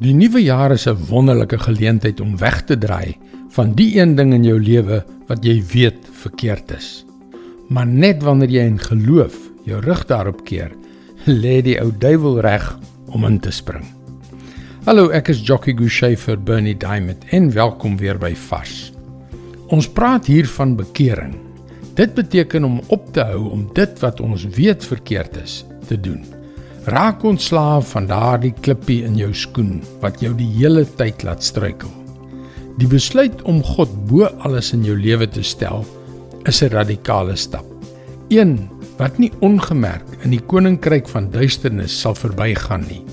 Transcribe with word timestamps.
Die 0.00 0.14
nuwe 0.16 0.40
jaar 0.40 0.72
is 0.72 0.86
'n 0.88 0.96
wonderlike 1.08 1.58
geleentheid 1.58 2.20
om 2.20 2.38
weg 2.38 2.62
te 2.64 2.78
draai 2.78 3.16
van 3.52 3.74
die 3.74 4.00
een 4.00 4.14
ding 4.16 4.32
in 4.32 4.44
jou 4.44 4.60
lewe 4.60 5.04
wat 5.26 5.44
jy 5.44 5.62
weet 5.72 6.08
verkeerd 6.12 6.70
is. 6.72 7.04
Maar 7.68 7.86
net 7.86 8.22
wanneer 8.22 8.48
jy 8.48 8.64
in 8.64 8.78
geloof 8.78 9.36
jou 9.64 9.80
rug 9.80 10.06
daarop 10.06 10.44
keer, 10.44 10.72
lê 11.26 11.60
die 11.62 11.80
ou 11.80 11.92
duiwel 11.98 12.40
reg 12.40 12.78
om 13.06 13.24
in 13.24 13.40
te 13.40 13.50
spring. 13.50 13.84
Hallo, 14.84 15.10
ek 15.10 15.28
is 15.28 15.44
Jockey 15.44 15.74
Gouchee 15.76 16.16
vir 16.16 16.40
Bernie 16.40 16.76
Diamond 16.76 17.24
en 17.30 17.52
welkom 17.52 17.96
weer 17.96 18.18
by 18.18 18.34
Vars. 18.34 18.92
Ons 19.68 19.88
praat 19.88 20.26
hier 20.26 20.48
van 20.48 20.76
bekering. 20.76 21.36
Dit 21.94 22.14
beteken 22.14 22.64
om 22.64 22.80
op 22.86 23.12
te 23.12 23.20
hou 23.20 23.50
om 23.50 23.68
dit 23.74 24.00
wat 24.00 24.20
ons 24.20 24.46
weet 24.56 24.84
verkeerd 24.84 25.36
is 25.36 25.64
te 25.86 26.00
doen. 26.00 26.39
Raak 26.88 27.24
ontslaaf 27.28 27.90
van 27.92 28.06
daardie 28.08 28.54
klippie 28.64 29.02
in 29.04 29.18
jou 29.18 29.28
skoen 29.36 29.82
wat 30.00 30.22
jou 30.24 30.30
die 30.32 30.48
hele 30.54 30.86
tyd 30.96 31.20
laat 31.26 31.44
struikel. 31.44 31.90
Die 32.80 32.88
besluit 32.88 33.42
om 33.44 33.58
God 33.60 33.92
bo 34.08 34.30
alles 34.46 34.70
in 34.72 34.86
jou 34.88 34.96
lewe 34.96 35.28
te 35.28 35.42
stel 35.44 35.84
is 36.48 36.62
'n 36.62 36.72
radikale 36.72 37.36
stap. 37.36 37.66
Een 38.30 38.70
wat 38.96 39.18
nie 39.18 39.30
ongemerk 39.40 40.24
in 40.24 40.30
die 40.30 40.40
koninkryk 40.40 41.08
van 41.08 41.30
duisternis 41.30 42.00
sal 42.00 42.14
verbygaan 42.14 42.86
nie. 42.88 43.04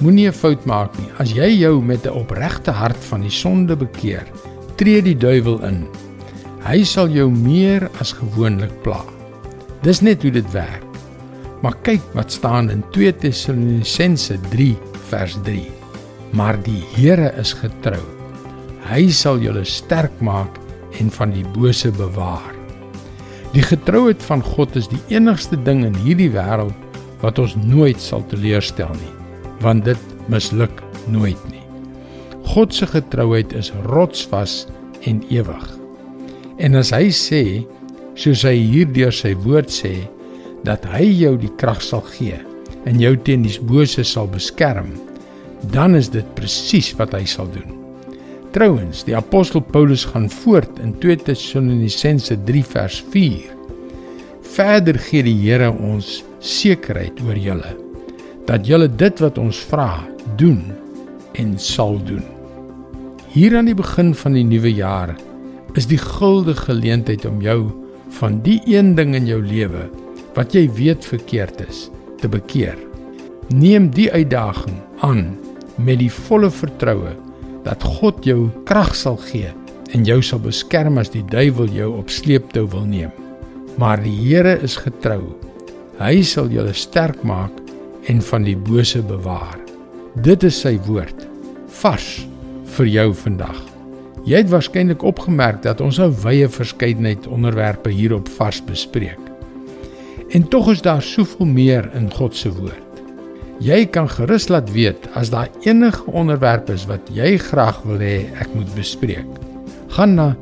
Moenie 0.00 0.28
'n 0.28 0.32
fout 0.32 0.66
maak 0.66 0.98
nie. 0.98 1.08
As 1.18 1.32
jy 1.32 1.48
jou 1.60 1.80
met 1.82 2.04
'n 2.06 2.12
opregte 2.12 2.70
hart 2.70 3.04
van 3.10 3.22
die 3.22 3.30
sonde 3.30 3.76
bekeer, 3.76 4.26
tree 4.76 5.02
die 5.02 5.16
duiwel 5.16 5.64
in. 5.64 5.86
Hy 6.66 6.84
sal 6.84 7.08
jou 7.08 7.30
meer 7.30 7.90
as 8.00 8.12
gewoonlik 8.12 8.82
pla. 8.82 9.04
Dis 9.82 10.00
net 10.00 10.22
hoe 10.22 10.30
dit 10.30 10.52
werk. 10.52 10.81
Maar 11.62 11.76
kyk 11.86 12.02
wat 12.16 12.34
staan 12.34 12.70
in 12.74 12.82
2 12.90 13.12
Tessalonisense 13.22 14.38
3 14.50 14.72
vers 15.10 15.36
3. 15.46 15.70
Maar 16.34 16.58
die 16.66 16.80
Here 16.96 17.30
is 17.38 17.52
getrou. 17.54 18.02
Hy 18.88 19.06
sal 19.14 19.38
julle 19.42 19.62
sterk 19.68 20.14
maak 20.24 20.58
en 20.98 21.12
van 21.14 21.30
die 21.34 21.46
bose 21.54 21.92
bewaar. 21.94 22.50
Die 23.52 23.62
getrouheid 23.62 24.22
van 24.24 24.42
God 24.42 24.74
is 24.80 24.88
die 24.90 25.00
enigste 25.12 25.58
ding 25.60 25.84
in 25.86 25.96
hierdie 26.02 26.30
wêreld 26.32 26.74
wat 27.22 27.38
ons 27.38 27.54
nooit 27.60 28.00
sal 28.00 28.24
teleurstel 28.30 28.90
nie, 28.96 29.12
want 29.62 29.84
dit 29.86 30.08
misluk 30.32 30.82
nooit 31.12 31.38
nie. 31.52 31.62
God 32.52 32.74
se 32.74 32.88
getrouheid 32.90 33.52
is 33.54 33.70
rotsvas 33.86 34.64
en 35.06 35.20
ewig. 35.30 35.68
En 36.58 36.74
as 36.80 36.90
hy 36.96 37.12
sê, 37.14 37.42
soos 38.18 38.42
hy 38.48 38.56
hierdeur 38.56 39.14
sy 39.14 39.36
woord 39.44 39.70
sê, 39.72 39.94
dat 40.66 40.84
hy 40.94 41.04
jou 41.06 41.36
die 41.40 41.52
krag 41.60 41.82
sal 41.82 42.04
gee 42.14 42.38
en 42.88 42.98
jou 43.02 43.14
teen 43.26 43.44
die 43.46 43.54
bose 43.66 44.04
sal 44.06 44.26
beskerm, 44.30 44.90
dan 45.74 45.94
is 45.94 46.10
dit 46.10 46.26
presies 46.34 46.90
wat 46.98 47.14
hy 47.14 47.22
sal 47.28 47.50
doen. 47.54 47.78
Trouwens, 48.52 49.04
die 49.06 49.16
apostel 49.16 49.62
Paulus 49.64 50.04
gaan 50.10 50.28
voort 50.28 50.80
in 50.82 50.92
2 51.00 51.22
Tessalonisense 51.28 52.36
3 52.44 52.64
vers 52.74 52.98
4. 53.14 53.46
Verder 54.52 54.98
gee 55.00 55.24
die 55.24 55.38
Here 55.38 55.70
ons 55.72 56.20
sekerheid 56.42 57.22
oor 57.24 57.38
julle 57.38 57.78
dat 58.46 58.66
julle 58.66 58.88
dit 58.90 59.20
wat 59.22 59.38
ons 59.38 59.60
vra, 59.70 60.02
doen 60.36 60.64
en 61.38 61.54
sal 61.62 62.00
doen. 62.02 62.24
Hier 63.32 63.54
aan 63.56 63.70
die 63.70 63.76
begin 63.78 64.10
van 64.18 64.34
die 64.36 64.44
nuwe 64.44 64.72
jaar 64.74 65.14
is 65.78 65.86
die 65.88 66.00
guldige 66.00 66.66
geleentheid 66.66 67.24
om 67.24 67.38
jou 67.40 67.70
van 68.18 68.40
die 68.44 68.58
een 68.68 68.92
ding 68.98 69.14
in 69.16 69.30
jou 69.30 69.38
lewe 69.40 69.86
wat 70.36 70.54
jy 70.56 70.66
weet 70.76 71.04
verkeerd 71.04 71.60
is, 71.68 71.88
te 72.20 72.28
bekeer. 72.28 72.78
Neem 73.52 73.90
die 73.92 74.08
uitdaging 74.12 74.78
aan 75.00 75.32
met 75.76 75.98
die 76.00 76.12
volle 76.12 76.50
vertroue 76.52 77.14
dat 77.66 77.82
God 77.98 78.24
jou 78.26 78.48
krag 78.68 78.94
sal 78.96 79.18
gee 79.30 79.50
en 79.92 80.06
jou 80.08 80.20
sal 80.24 80.40
beskerm 80.42 80.98
as 81.02 81.12
die 81.12 81.24
duiwel 81.32 81.70
jou 81.74 81.90
op 81.98 82.10
sleeptou 82.10 82.66
wil 82.72 82.86
neem. 82.88 83.12
Maar 83.80 84.02
die 84.04 84.14
Here 84.14 84.58
is 84.64 84.76
getrou. 84.76 85.34
Hy 86.00 86.22
sal 86.26 86.50
jou 86.52 86.66
sterk 86.76 87.22
maak 87.24 87.52
en 88.10 88.22
van 88.32 88.46
die 88.46 88.56
bose 88.56 89.02
bewaar. 89.04 89.58
Dit 90.24 90.44
is 90.44 90.58
sy 90.64 90.76
woord 90.88 91.28
vars 91.82 92.26
vir 92.76 92.88
jou 92.88 93.08
vandag. 93.24 93.58
Jy 94.28 94.44
het 94.44 94.52
waarskynlik 94.52 95.02
opgemerk 95.02 95.62
dat 95.62 95.80
ons 95.80 95.98
'n 95.98 96.14
wye 96.22 96.48
verskeidenheid 96.48 97.26
onderwerpe 97.26 97.90
hier 97.90 98.14
op 98.14 98.28
vars 98.28 98.62
bespreek. 98.64 99.31
En 100.32 100.48
tog 100.48 100.70
is 100.70 100.80
daar 100.80 101.02
soveel 101.02 101.46
meer 101.46 101.90
in 101.94 102.12
God 102.12 102.36
se 102.36 102.52
woord. 102.52 103.00
Jy 103.60 103.84
kan 103.92 104.08
gerus 104.08 104.48
laat 104.48 104.70
weet 104.72 105.04
as 105.14 105.30
daar 105.30 105.50
enige 105.62 106.06
onderwerp 106.10 106.70
is 106.72 106.86
wat 106.88 107.10
jy 107.12 107.36
graag 107.38 107.82
wil 107.84 108.00
hê 108.00 108.24
ek 108.40 108.48
moet 108.56 108.72
bespreek. 108.74 109.28
Gaan 109.92 110.16
na 110.16 110.32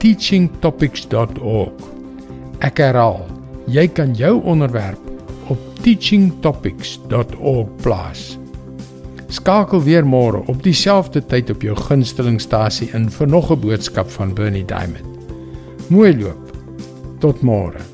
teachingtopics.org. 0.00 1.84
Ek 2.64 2.80
herhaal, 2.80 3.22
jy 3.68 3.86
kan 3.92 4.16
jou 4.16 4.40
onderwerp 4.48 5.52
op 5.52 5.60
teachingtopics.org 5.84 7.68
plaas. 7.84 8.26
Skakel 9.28 9.82
weer 9.84 10.06
môre 10.06 10.40
op 10.48 10.62
dieselfde 10.64 11.20
tyd 11.20 11.50
op 11.52 11.62
jou 11.62 11.76
gunstelingstasie 11.76 12.90
in 12.96 13.10
vir 13.10 13.28
nog 13.28 13.50
'n 13.52 13.60
boodskap 13.60 14.10
van 14.10 14.34
Bernie 14.34 14.64
Diamond. 14.64 15.04
Mooi 15.88 16.16
loop. 16.16 16.52
Tot 17.20 17.42
môre. 17.42 17.93